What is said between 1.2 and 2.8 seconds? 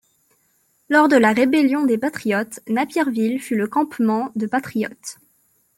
rébellion des Patriotes,